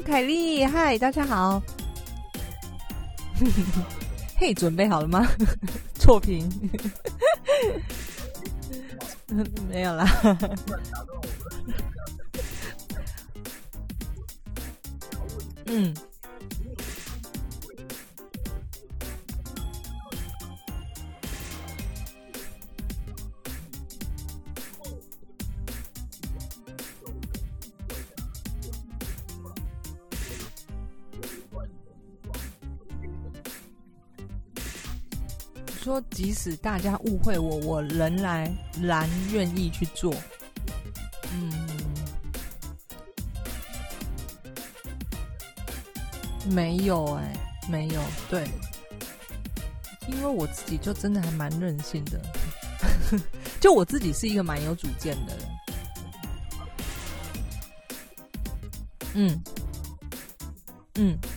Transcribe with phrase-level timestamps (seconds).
[0.00, 1.62] 凯莉，嗨，大家好。
[4.38, 5.26] 嘿，准备好了吗？
[5.98, 6.48] 错评。
[9.68, 10.06] 没有啦。
[15.66, 15.94] 嗯。
[36.26, 40.12] 即使大家误会我，我仍然然愿意去做。
[41.32, 41.52] 嗯，
[46.50, 47.32] 没有哎，
[47.70, 48.44] 没有，对，
[50.08, 52.20] 因为我自己就真的还蛮任性的，
[53.62, 55.48] 就我自己是一个蛮有主见的人。
[59.14, 59.42] 嗯，
[60.96, 61.16] 嗯。
[61.22, 61.35] 嗯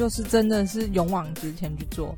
[0.00, 2.16] 就是真的是勇往直前去做。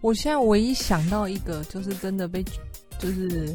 [0.00, 2.40] 我现在唯一想到一个，就是真的被
[3.00, 3.52] 就是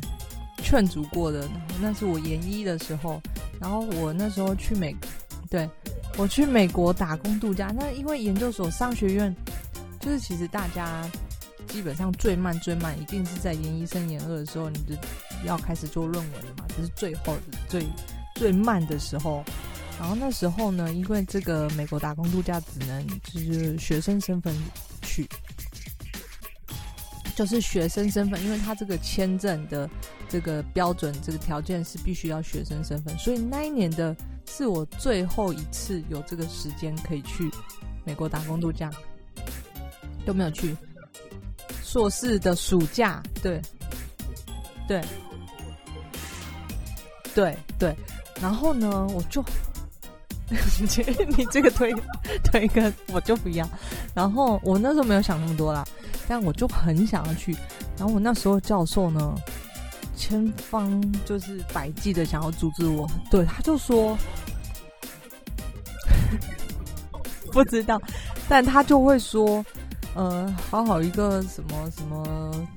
[0.62, 1.48] 劝阻过的，
[1.80, 3.22] 那是我研一的时候，
[3.62, 4.94] 然后我那时候去美，
[5.50, 5.70] 对
[6.18, 9.34] 我去美国打工度假，那因为研究所商学院，
[10.02, 11.10] 就是其实大家。
[11.68, 14.94] 基本上最慢最慢，一定是在研一升研二的时候，你就
[15.46, 17.36] 要开始做论文了嘛，这是最后
[17.68, 17.86] 最
[18.36, 19.44] 最慢的时候。
[20.00, 24.56] 然后那时候呢，因为这个美国打工度假只能就是学生身份
[25.04, 25.28] 去，
[27.36, 29.88] 就是学生身份，因为他这个签证的
[30.28, 34.16] 这个标准，这个条件是必须要学生身份，所以那一年的
[34.48, 37.48] 是我最后一次有这个时间可以去
[38.04, 38.90] 美国打工度假，
[40.26, 40.76] 都没有去。
[41.84, 43.62] 硕士的暑假，对，
[44.88, 45.04] 对，
[47.34, 47.96] 对对，
[48.42, 49.44] 然后呢，我就，
[51.38, 51.94] 你这个推
[52.44, 53.70] 推跟我就不一样，
[54.14, 55.86] 然后我那时候没有想那么多啦，
[56.28, 57.54] 但我就很想要去，
[57.98, 59.36] 然后我那时候教授呢，
[60.16, 64.18] 千方就是百计的想要阻止我，对，他就说，
[67.52, 68.02] 不知道，
[68.50, 69.64] 但他就会说。
[70.14, 72.68] 呃，好好一个什么什么，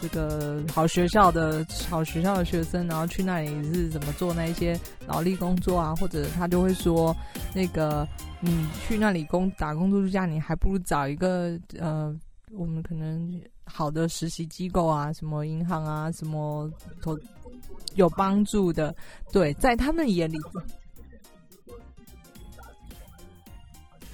[0.00, 5.94] 这个好学校的好学校的学生，然后去那里是怎么做那一些劳力工作啊？
[5.96, 7.14] 或者他就会说，
[7.54, 8.06] 那个
[8.40, 12.14] 你去那里工打工度假，你还不如找一个呃，
[12.52, 16.70] 我们可能好的实习机构啊，什么银行啊，什么
[17.02, 17.18] 投
[17.94, 18.94] 有帮助的。
[19.32, 20.38] 对，在他们眼里，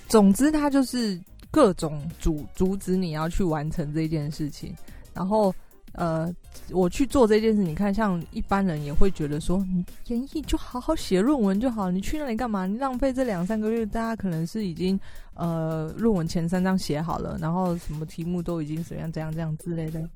[0.09, 1.21] 总之他就是。
[1.55, 4.75] 各种阻阻止你要去完成这件事情，
[5.13, 5.55] 然后
[5.95, 6.33] 呃，
[6.71, 12.67] 我去做这件事，你看，像一般人也会觉得说，你演艺就好好写论文就好，你去那里干嘛？
[12.67, 14.99] 你浪费这两三个月，大家可能是已经
[15.35, 20.09] 呃论文前三章写好了，然后什么题目都已经怎样怎样这样之类的。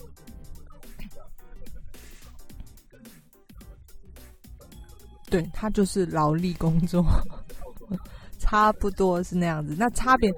[5.30, 7.04] 对他就是劳力工作，
[8.40, 9.76] 差不多是那样子。
[9.78, 10.32] 那差别。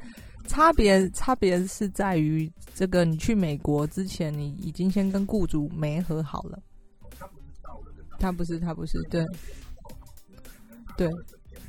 [0.50, 6.58] 差别差别是在于，这个你去美国之前，你已经先跟雇主没和好了。
[8.18, 9.24] 他不是，他不是，对，
[10.96, 11.08] 对，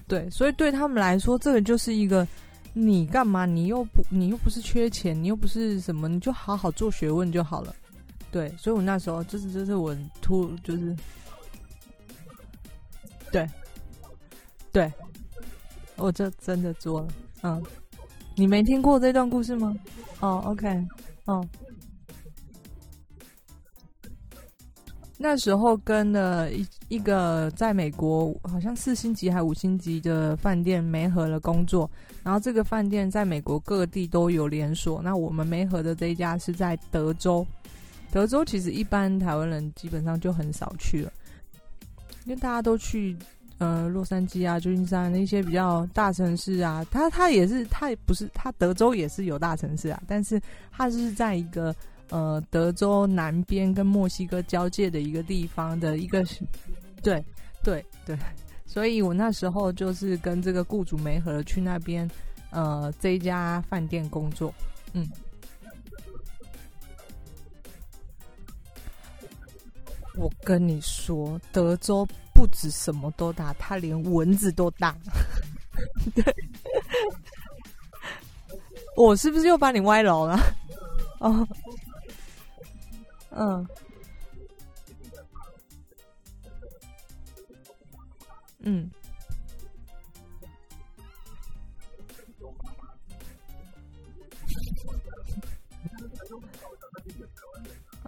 [0.07, 2.27] 对，所以对他们来说，这个就是一个，
[2.73, 3.45] 你干嘛？
[3.45, 7.75] 你又不，你又不是缺钱，你又不是什么，你就好好做学问就好了。
[8.31, 10.95] 对，所以我那时候就是，就是我突，就是，
[13.31, 13.47] 对，
[14.71, 14.91] 对，
[15.97, 17.07] 我就真的做了，
[17.43, 17.63] 嗯。
[18.41, 19.77] 你没听过这段故事吗？
[20.19, 20.83] 哦，OK，
[21.25, 21.47] 哦，
[25.15, 31.87] 那时候跟了一一个在美国好像四星级还五星级的饭店没合了工作，
[32.23, 37.45] 然后这个饭店在美国各地都有连锁，那我们没合的这一家是在德州，
[38.09, 41.13] 德州其实一般台湾人基本上就很少去了，
[42.25, 43.15] 因为大家都去。
[43.61, 50.41] 呃，洛杉矶啊，旧金山那些比较大城市啊，它它也是，它也不是，它德州也是有大城市啊，但是
[50.71, 51.75] 它是在一个
[52.09, 56.25] 呃德州南边跟墨西哥交界的一个地方的一个，
[57.03, 57.23] 对
[57.63, 58.17] 对对，
[58.65, 62.09] 所以我那时候就是跟这个雇主没合去那边
[62.49, 64.51] 呃这一家饭店工作，
[64.93, 65.07] 嗯。
[70.17, 72.05] 我跟你说，德州
[72.41, 74.97] 不止什么都大，它连蚊子都大。
[76.15, 76.23] 对，
[78.97, 80.39] 我是不是又把你歪楼了？
[81.19, 81.47] 哦，
[83.29, 83.67] 嗯，
[88.61, 88.89] 嗯，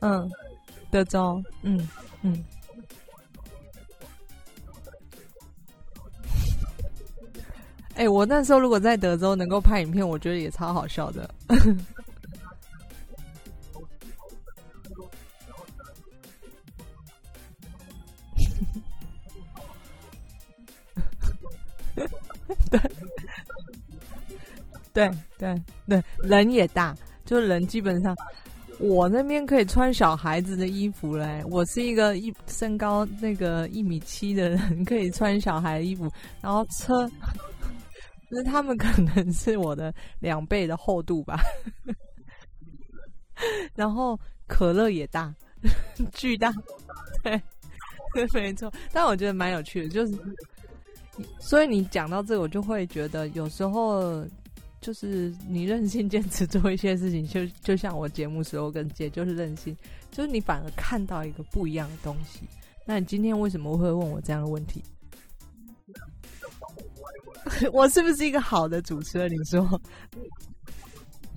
[0.02, 0.32] 嗯。
[0.90, 1.88] 德州，嗯
[2.22, 2.44] 嗯，
[7.96, 11.30] 哎，我那时候如果在德州能够拍影片，我觉得也超好笑的。
[22.70, 22.80] 对，
[24.94, 28.16] 对对对，人也大，就人基本上。
[28.80, 36.12] 我那边可以穿小孩子的衣服嘞，我是一个一身高那个一米七的人，可以穿小孩衣服。
[36.42, 37.10] 然后车，
[38.34, 41.40] 那他们可能是我的两倍的厚度吧。
[43.76, 45.34] 然后可乐也大，
[46.14, 46.52] 巨大，
[47.24, 47.42] 对，
[48.14, 48.72] 对没错。
[48.92, 50.18] 但我觉得蛮有趣的，就是，
[51.40, 54.26] 所以你讲到这个，我就会觉得有时候。
[54.82, 59.74] 就是你任性坚持做一些事情，就就像我节目时候跟姐就是任性，
[60.12, 62.42] 就是你反而看到一个不一样的东西。
[62.86, 64.84] 那你今天为什么会问我这样的问题？
[67.72, 69.32] 我是不是一个好的主持人？
[69.32, 69.82] 你说，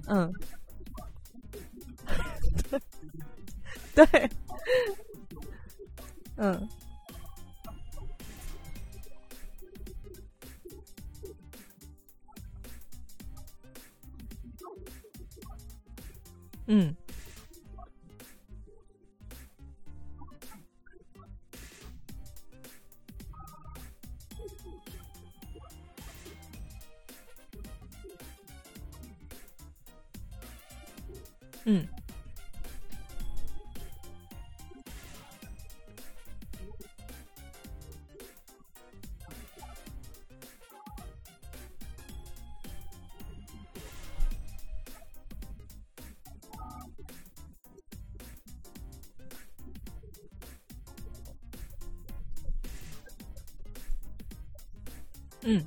[0.06, 0.32] 嗯，
[3.94, 4.30] 对，
[6.36, 6.68] 嗯。
[16.68, 16.92] 嗯，
[31.66, 31.84] 嗯。
[55.46, 55.64] 嗯，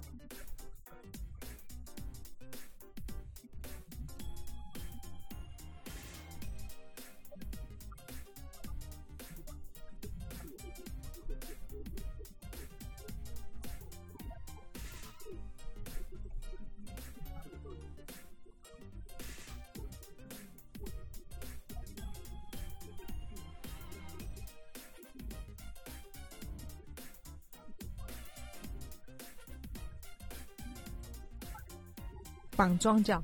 [32.60, 33.24] 绑桩脚，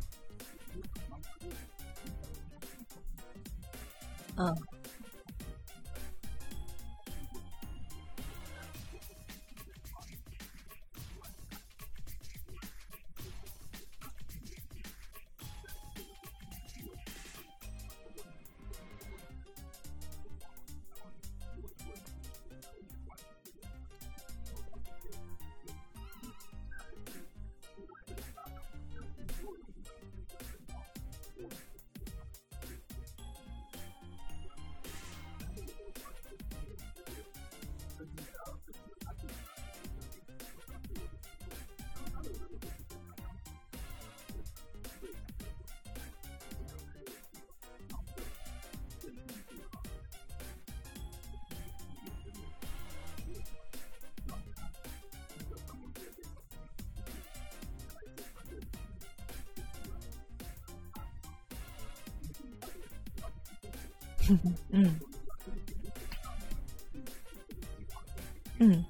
[64.29, 64.39] 嗯，
[64.71, 64.99] 嗯。
[68.59, 68.85] 嗯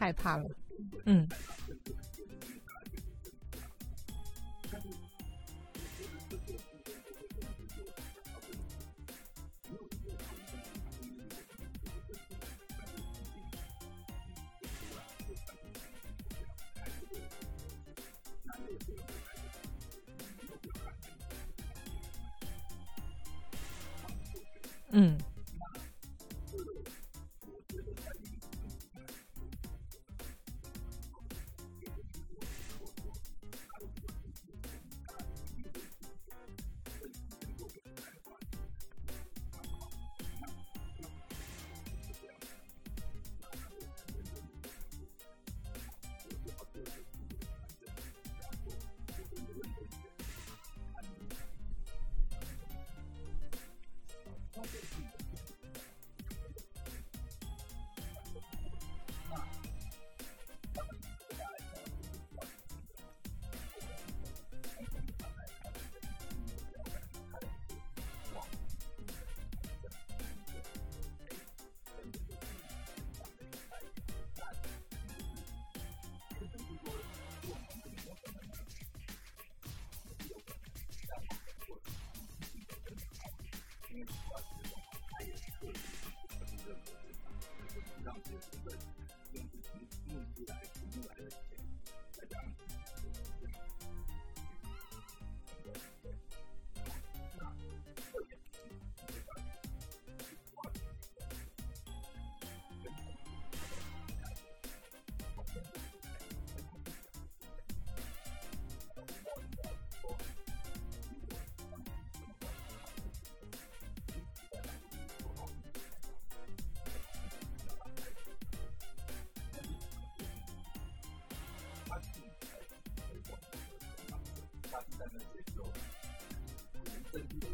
[0.00, 0.48] 害怕了。
[1.04, 1.28] 嗯。
[24.92, 25.29] 嗯。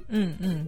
[0.09, 0.67] 嗯嗯。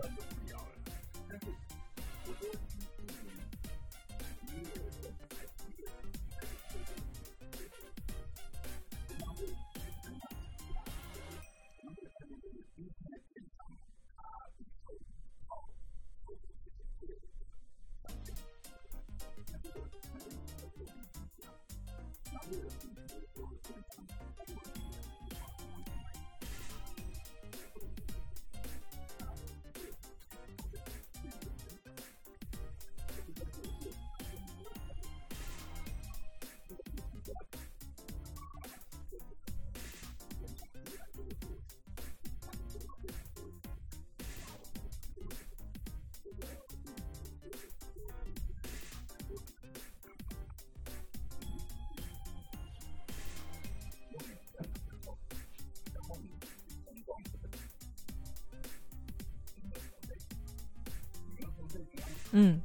[62.32, 62.60] 嗯。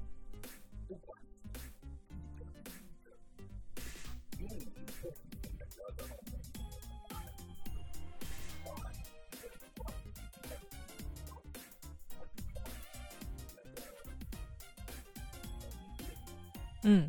[16.83, 17.07] 嗯。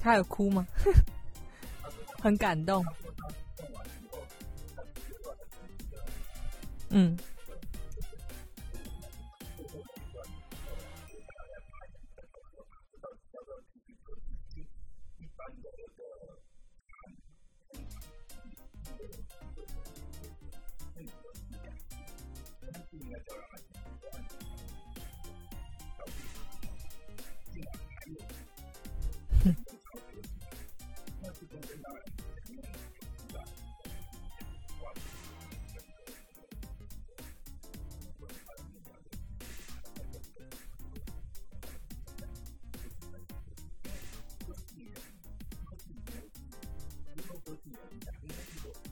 [0.00, 0.66] 他有哭吗？
[2.20, 2.84] 很感动。
[6.90, 7.16] 嗯。
[47.50, 48.89] 科技的,다들려 드.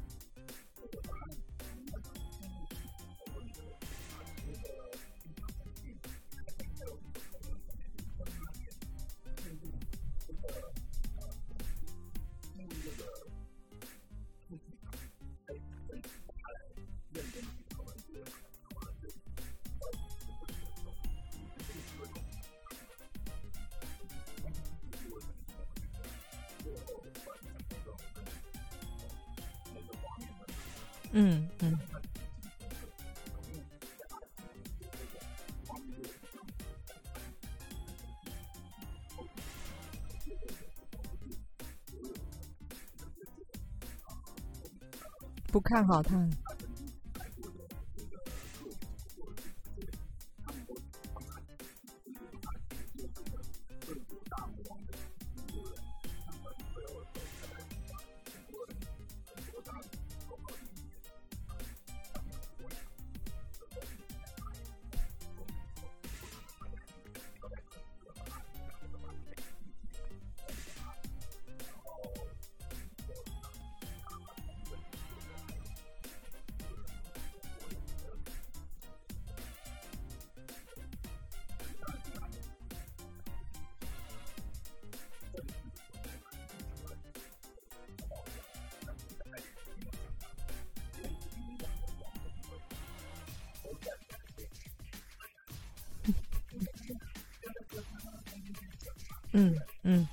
[31.12, 31.78] 嗯嗯，
[45.50, 46.14] 不看好他。
[99.32, 100.08] 嗯嗯，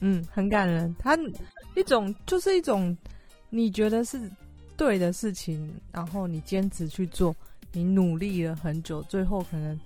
[0.00, 0.94] 嗯，很感人。
[0.98, 1.16] 他
[1.76, 2.96] 一种就是一种
[3.50, 4.30] 你觉得是
[4.76, 7.34] 对的事情，然后你坚持去做，
[7.72, 9.78] 你努力了很久，最后可能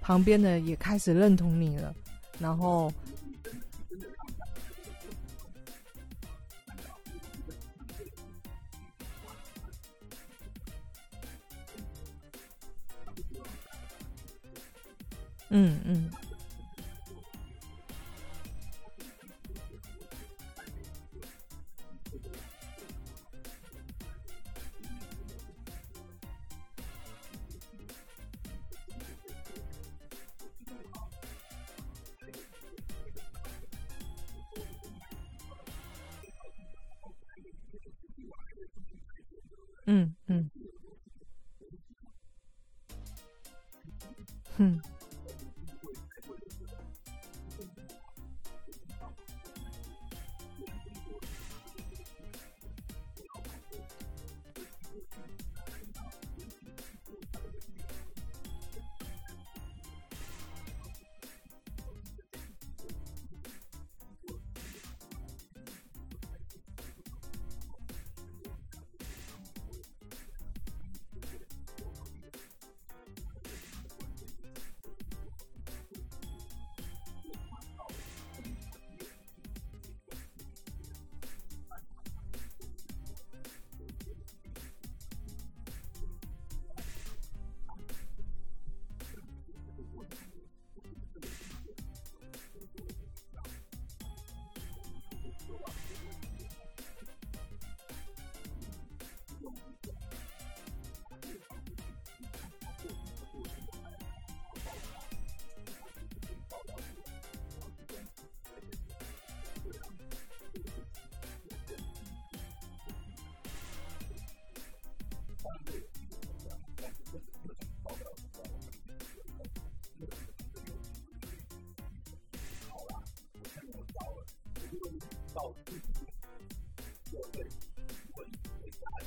[0.00, 1.94] 旁边的也开始认同你了，
[2.38, 2.92] 然后。
[15.52, 15.78] 嗯。
[15.84, 16.21] 嗯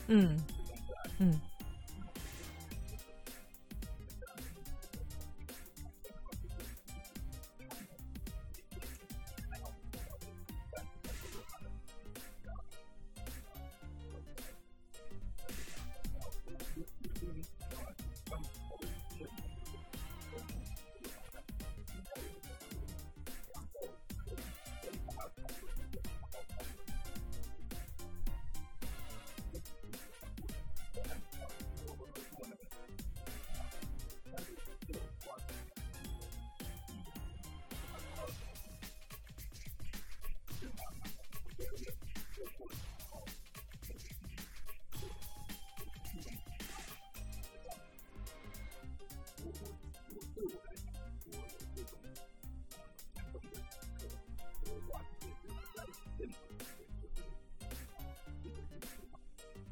[0.07, 0.37] 嗯
[1.19, 1.54] 嗯。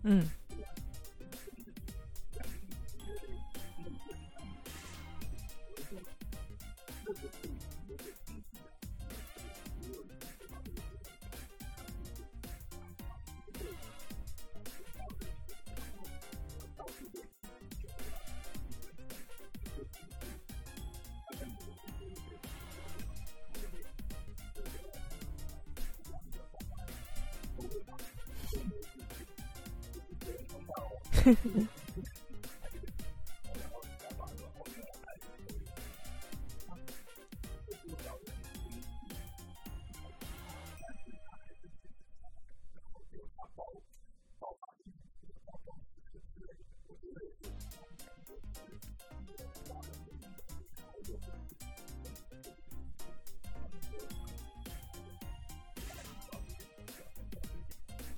[0.03, 0.29] 嗯。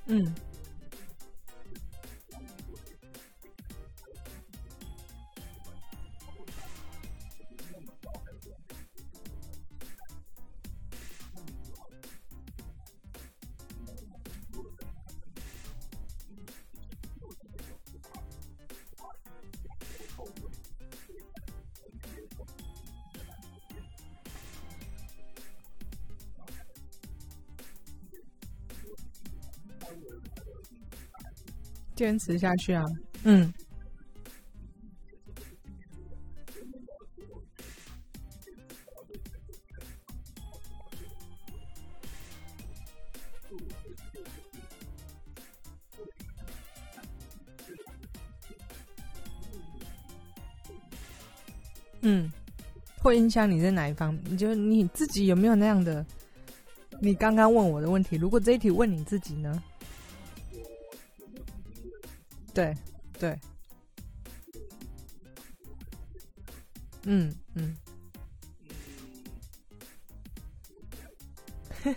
[0.08, 0.45] うん。
[31.96, 32.84] 坚持下去啊！
[33.24, 33.54] 嗯，
[52.02, 52.30] 嗯，
[52.98, 54.18] 会影响你在哪一方？
[54.26, 56.06] 你觉得你自己有没有那样的？
[57.00, 59.64] 你刚刚问我的问题，如果这一题问你自己呢？
[62.56, 62.74] 对，
[63.20, 63.38] 对，
[67.04, 67.76] 嗯嗯，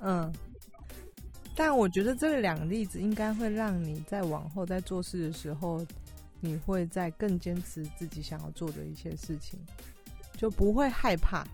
[0.00, 0.32] 嗯，
[1.54, 5.86] 但我觉得这两个例子应该会让你在往后在做事的时候，
[6.40, 9.60] 你会在更坚持自己想要做的一些事情，
[10.34, 11.46] 就不会害怕。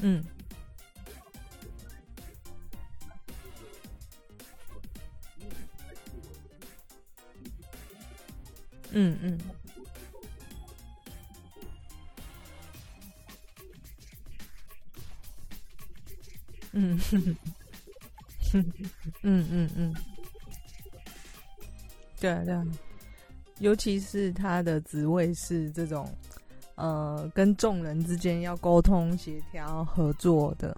[0.00, 0.24] 嗯，
[8.92, 9.38] 嗯嗯，
[16.72, 16.98] 嗯，
[19.22, 19.94] 嗯嗯 嗯，
[22.20, 22.54] 对对，
[23.58, 26.08] 尤其是他的职位是这种。
[26.78, 30.76] 呃，跟众人之间要沟通、协调、合作的，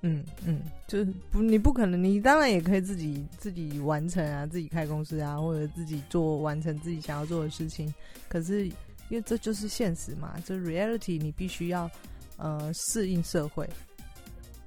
[0.00, 7.94] 嗯嗯，就是不，你不可能，你当然也可以自己自己完成啊，自己开公司啊，或者自己做完成自己想要做的事情。
[8.28, 8.72] 可是，因
[9.12, 11.88] 为这就是现实嘛，这 reality，你必须要
[12.36, 13.70] 呃适应社会。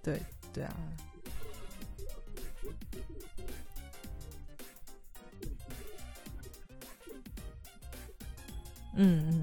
[0.02, 0.18] 对
[0.54, 0.76] 对啊，
[8.96, 9.41] 嗯嗯。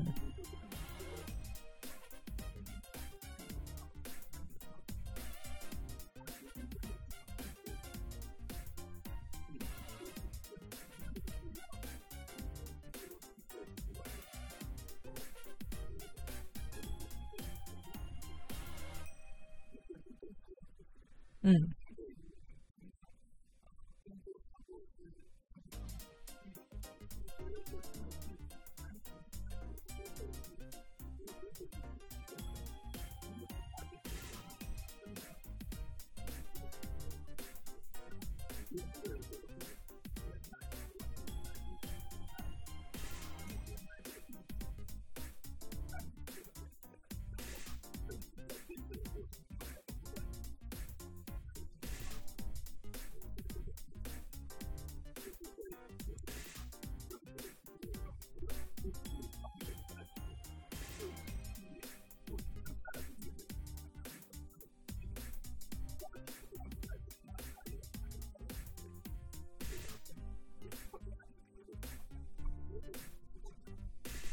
[21.49, 21.78] 嗯。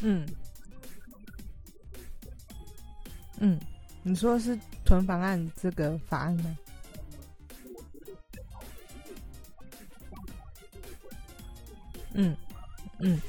[0.08, 0.24] 嗯，
[3.40, 3.60] 嗯，
[4.04, 6.58] 你说是《囤房案》这个法案吗？
[12.14, 12.38] 嗯，
[13.00, 13.20] 嗯。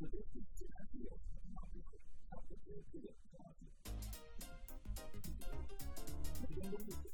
[0.00, 0.12] Thank
[6.88, 7.07] you.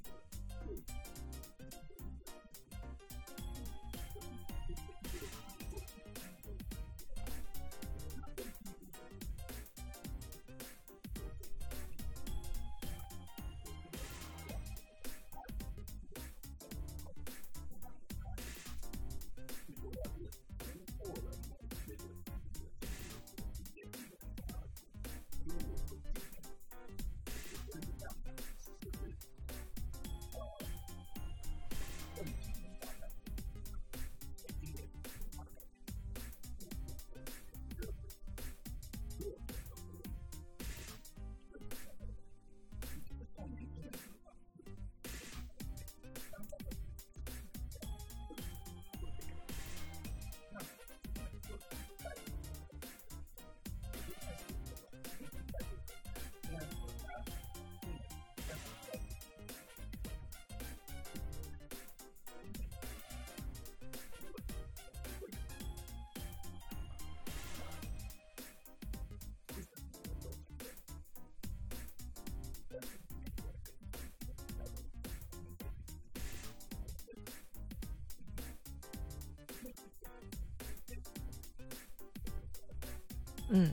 [83.51, 83.71] 嗯，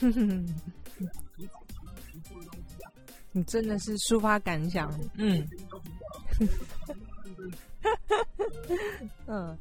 [0.00, 0.54] 哼哼哼，
[3.32, 5.46] 你真的是抒发感想，嗯，
[9.26, 9.56] 嗯，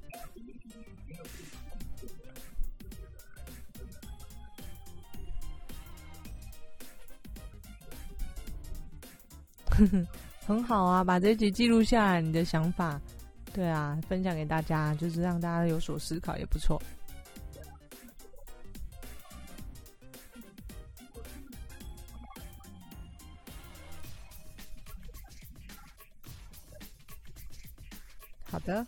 [9.69, 10.07] 哼哼，
[10.45, 12.99] 很好啊，把这集记录下来，你的想法。
[13.53, 16.81] 对啊，分享给大家，就是让大家有所思考，也不错。
[28.49, 28.85] 好的，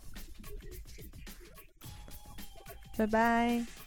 [2.96, 3.83] 拜拜。